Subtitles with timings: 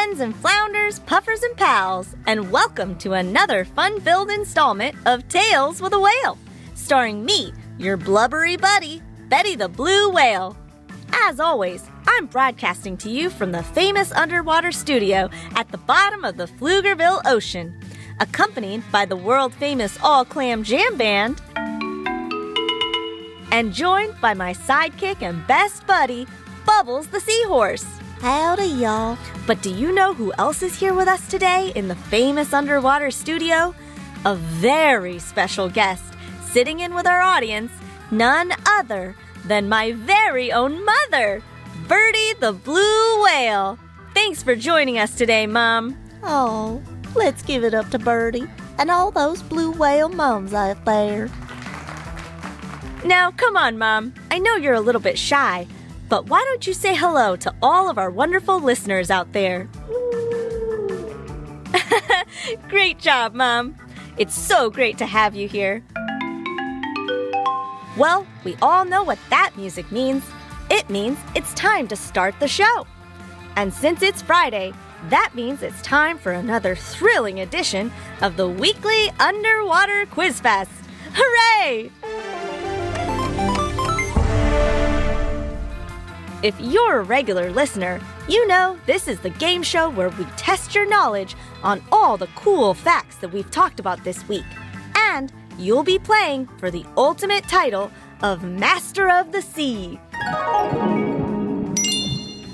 [0.00, 5.82] friends and flounders, puffers and pals, and welcome to another fun filled installment of Tales
[5.82, 6.38] with a Whale,
[6.74, 10.56] starring me, your blubbery buddy, Betty the Blue Whale.
[11.12, 16.38] As always, I'm broadcasting to you from the famous underwater studio at the bottom of
[16.38, 17.78] the Pflugerville Ocean,
[18.20, 21.42] accompanied by the world famous All Clam Jam Band,
[23.52, 26.26] and joined by my sidekick and best buddy,
[26.64, 27.84] Bubbles the Seahorse.
[28.20, 29.16] Howdy, y'all.
[29.46, 33.10] But do you know who else is here with us today in the famous underwater
[33.10, 33.74] studio?
[34.26, 36.04] A very special guest
[36.42, 37.72] sitting in with our audience,
[38.10, 41.42] none other than my very own mother,
[41.88, 43.78] Birdie the Blue Whale.
[44.12, 45.96] Thanks for joining us today, Mom.
[46.22, 46.82] Oh,
[47.14, 51.30] let's give it up to Birdie and all those blue whale moms out there.
[53.02, 54.12] Now, come on, Mom.
[54.30, 55.66] I know you're a little bit shy,
[56.10, 59.70] but why don't you say hello to all of our wonderful listeners out there?
[62.68, 63.76] great job, Mom.
[64.18, 65.84] It's so great to have you here.
[67.96, 70.24] Well, we all know what that music means.
[70.68, 72.86] It means it's time to start the show.
[73.54, 74.72] And since it's Friday,
[75.10, 80.72] that means it's time for another thrilling edition of the weekly Underwater Quiz Fest.
[81.14, 81.90] Hooray!
[86.42, 90.74] If you're a regular listener, you know this is the game show where we test
[90.74, 94.46] your knowledge on all the cool facts that we've talked about this week.
[94.94, 97.90] And you'll be playing for the ultimate title
[98.22, 100.00] of Master of the Sea.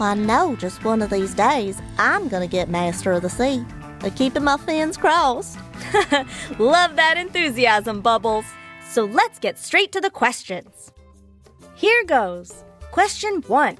[0.00, 3.64] I know just one of these days I'm gonna get Master of the Sea.
[4.00, 5.58] I'm keeping my fins crossed.
[6.60, 8.44] Love that enthusiasm, Bubbles.
[8.88, 10.92] So let's get straight to the questions.
[11.74, 12.62] Here goes.
[12.92, 13.78] Question 1.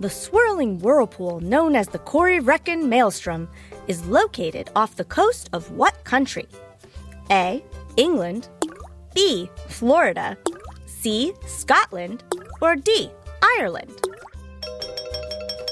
[0.00, 3.48] The swirling whirlpool known as the Corryvreckan Maelstrom
[3.88, 6.46] is located off the coast of what country?
[7.30, 7.64] A.
[7.96, 8.50] England,
[9.14, 9.48] B.
[9.68, 10.36] Florida,
[10.84, 11.32] C.
[11.46, 12.22] Scotland,
[12.60, 13.10] or D.
[13.58, 13.98] Ireland?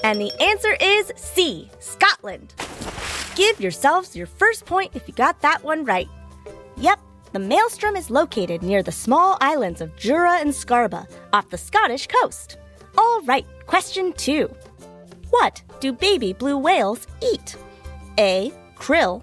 [0.03, 1.71] And the answer is C.
[1.81, 2.55] Scotland.
[3.35, 6.09] Give yourselves your first point if you got that one right.
[6.79, 6.99] Yep,
[7.35, 12.07] the maelstrom is located near the small islands of Jura and Scarba off the Scottish
[12.07, 12.57] coast.
[12.99, 14.53] All right, question two.
[15.31, 17.55] What do baby blue whales eat?
[18.19, 18.53] A.
[18.75, 19.23] Krill,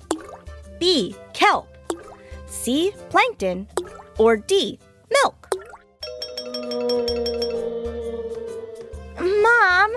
[0.80, 1.14] B.
[1.34, 1.68] Kelp,
[2.46, 2.94] C.
[3.10, 3.68] Plankton,
[4.18, 4.80] or D.
[5.12, 5.50] Milk?
[9.20, 9.94] Mom,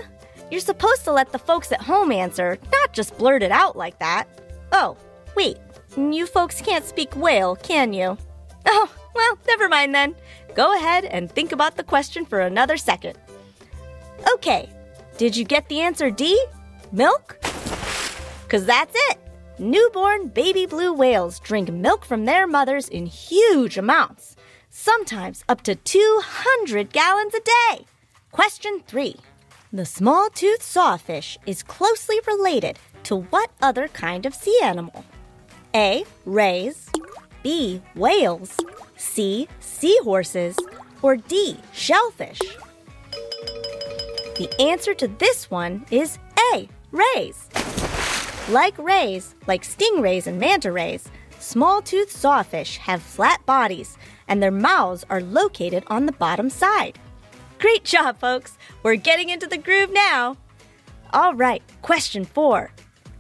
[0.51, 4.01] you're supposed to let the folks at home answer, not just blurt it out like
[4.01, 4.27] that.
[4.73, 4.97] Oh,
[5.37, 5.57] wait,
[5.97, 8.19] you folks can't speak whale, can you?
[8.67, 10.17] Oh, well, never mind then.
[10.57, 13.17] Go ahead and think about the question for another second.
[14.35, 14.69] Okay,
[15.17, 16.39] did you get the answer D?
[16.93, 17.39] Milk?
[18.43, 19.19] Because that's it.
[19.59, 24.37] Newborn baby blue whales drink milk from their mothers in huge amounts,
[24.71, 27.87] sometimes up to 200 gallons a day.
[28.31, 29.17] Question 3.
[29.73, 35.05] The small toothed sawfish is closely related to what other kind of sea animal?
[35.75, 36.05] A.
[36.25, 36.91] Rays,
[37.43, 37.81] B.
[37.95, 38.57] Whales,
[38.97, 39.49] C.
[39.61, 40.57] Seahorses,
[41.03, 41.57] or D.
[41.73, 42.41] Shellfish?
[44.39, 46.17] The answer to this one is
[46.55, 46.69] A.
[46.93, 47.49] Rays.
[48.49, 51.11] Like rays, like stingrays and manta rays,
[51.41, 57.01] small toothed sawfish have flat bodies and their mouths are located on the bottom side.
[57.59, 58.57] Great job, folks!
[58.85, 60.37] We're getting into the groove now.
[61.13, 62.71] All right, question four.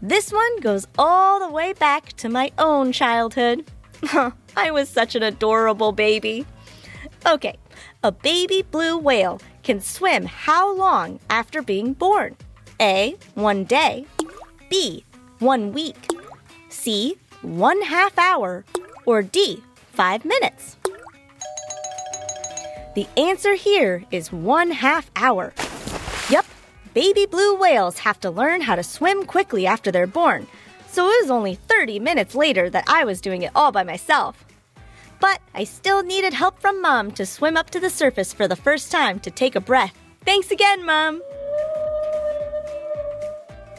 [0.00, 3.68] This one goes all the way back to my own childhood.
[4.56, 6.46] I was such an adorable baby.
[7.26, 7.56] Okay,
[8.04, 12.36] a baby blue whale can swim how long after being born?
[12.80, 13.16] A.
[13.34, 14.06] One day.
[14.70, 15.04] B.
[15.38, 15.96] One week.
[16.68, 17.16] C.
[17.42, 18.64] One half hour.
[19.06, 19.62] Or D.
[19.92, 20.76] Five minutes.
[22.94, 25.52] The answer here is one half hour.
[26.30, 26.46] Yup,
[26.94, 30.48] baby blue whales have to learn how to swim quickly after they're born,
[30.88, 34.44] so it was only 30 minutes later that I was doing it all by myself.
[35.20, 38.56] But I still needed help from Mom to swim up to the surface for the
[38.56, 39.96] first time to take a breath.
[40.24, 41.22] Thanks again, Mom!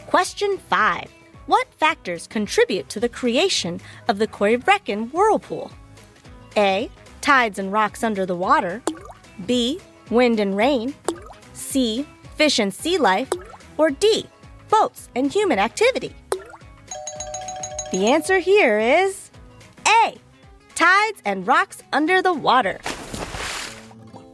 [0.07, 1.09] Question 5.
[1.45, 5.71] What factors contribute to the creation of the Corryvreckan whirlpool?
[6.57, 6.89] A.
[7.21, 8.81] Tides and rocks under the water.
[9.45, 9.79] B.
[10.09, 10.93] Wind and rain.
[11.53, 12.05] C.
[12.35, 13.29] Fish and sea life.
[13.77, 14.25] Or D.
[14.69, 16.13] Boats and human activity.
[17.91, 19.28] The answer here is.
[20.79, 22.79] Tides and rocks under the water.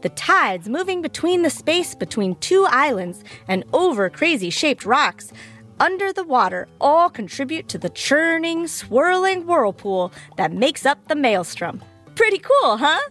[0.04, 5.34] The tides moving between the space between two islands and over crazy shaped rocks
[5.80, 11.82] under the water all contribute to the churning, swirling whirlpool that makes up the maelstrom.
[12.14, 13.02] Pretty cool, huh?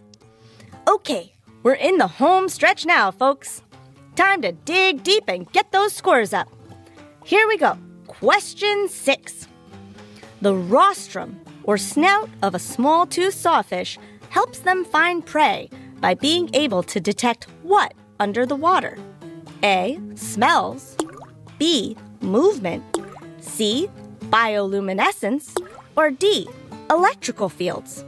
[0.87, 3.61] Okay, we're in the home stretch now, folks.
[4.15, 6.47] Time to dig deep and get those scores up.
[7.25, 7.77] Here we go.
[8.07, 9.49] Question six.
[10.39, 15.69] The rostrum, or snout of a small toothed sawfish, helps them find prey
[15.99, 18.97] by being able to detect what under the water?
[19.63, 19.99] A.
[20.15, 20.95] Smells.
[21.57, 21.97] B.
[22.21, 22.83] Movement.
[23.39, 23.89] C.
[24.29, 25.59] Bioluminescence.
[25.95, 26.47] Or D.
[26.89, 28.05] Electrical fields.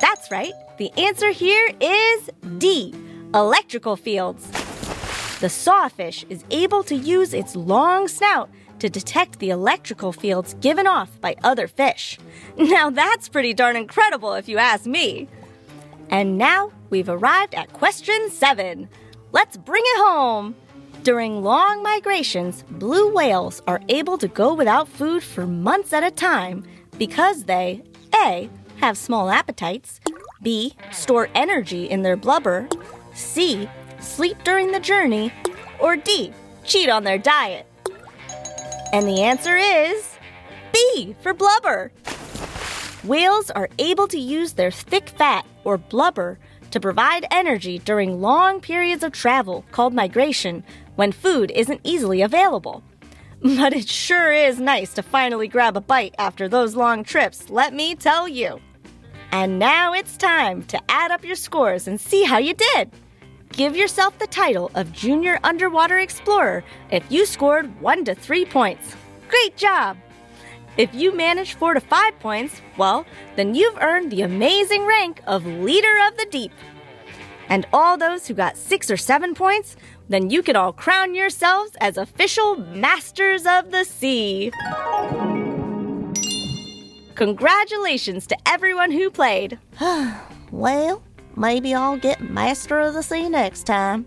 [0.00, 0.52] That's right.
[0.78, 2.94] The answer here is D.
[3.34, 4.46] Electrical fields.
[5.40, 10.86] The sawfish is able to use its long snout to detect the electrical fields given
[10.86, 12.18] off by other fish.
[12.56, 15.28] Now that's pretty darn incredible if you ask me.
[16.10, 18.88] And now we've arrived at question seven.
[19.32, 20.54] Let's bring it home.
[21.02, 26.10] During long migrations, blue whales are able to go without food for months at a
[26.10, 26.64] time
[26.98, 27.82] because they
[28.24, 28.50] A.
[28.78, 30.00] have small appetites,
[30.42, 30.74] B.
[30.92, 32.68] store energy in their blubber,
[33.14, 33.68] C.
[34.00, 35.32] sleep during the journey,
[35.78, 36.32] or D.
[36.64, 37.66] cheat on their diet.
[38.96, 40.16] And the answer is
[40.72, 41.92] B for blubber.
[43.04, 46.38] Whales are able to use their thick fat, or blubber,
[46.70, 50.64] to provide energy during long periods of travel called migration
[50.94, 52.82] when food isn't easily available.
[53.42, 57.74] But it sure is nice to finally grab a bite after those long trips, let
[57.74, 58.60] me tell you.
[59.30, 62.90] And now it's time to add up your scores and see how you did.
[63.52, 68.96] Give yourself the title of Junior Underwater Explorer if you scored 1 to 3 points.
[69.28, 69.96] Great job!
[70.76, 75.46] If you managed 4 to 5 points, well, then you've earned the amazing rank of
[75.46, 76.52] Leader of the Deep.
[77.48, 79.76] And all those who got 6 or 7 points,
[80.08, 84.52] then you can all crown yourselves as official Masters of the Sea.
[87.14, 89.58] Congratulations to everyone who played.
[90.52, 91.02] Well,
[91.36, 94.06] maybe I'll get Master of the Sea next time.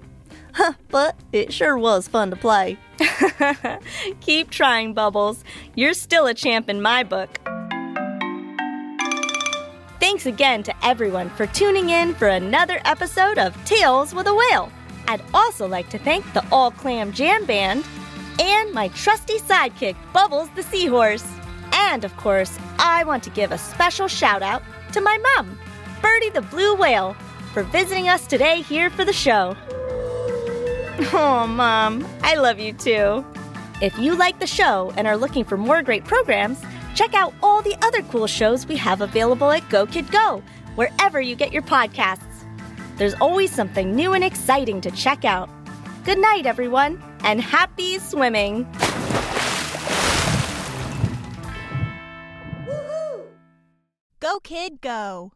[0.89, 2.77] but it sure was fun to play.
[4.21, 5.43] Keep trying, Bubbles.
[5.75, 7.39] You're still a champ in my book.
[9.99, 14.71] Thanks again to everyone for tuning in for another episode of Tales with a Whale.
[15.07, 17.85] I'd also like to thank the All Clam Jam Band
[18.39, 21.25] and my trusty sidekick, Bubbles the Seahorse.
[21.73, 25.59] And of course, I want to give a special shout out to my mom,
[26.01, 27.15] Birdie the Blue Whale,
[27.53, 29.55] for visiting us today here for the show.
[31.13, 33.25] Oh, Mom, I love you too.
[33.81, 36.61] If you like the show and are looking for more great programs,
[36.95, 40.43] check out all the other cool shows we have available at Go Kid Go,
[40.75, 42.23] wherever you get your podcasts.
[42.97, 45.49] There's always something new and exciting to check out.
[46.03, 48.65] Good night, everyone, and happy swimming!
[52.65, 53.23] Woohoo!
[54.19, 55.31] Go, kid, go.